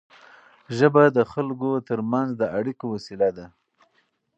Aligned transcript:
ژبه 0.77 1.03
د 1.17 1.19
خلکو 1.31 1.69
ترمنځ 1.87 2.29
د 2.41 2.43
اړیکو 2.57 2.85
وسیله 2.93 3.29
ده. 3.37 3.45